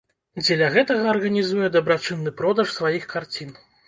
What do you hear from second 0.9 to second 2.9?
арганізуе дабрачынны продаж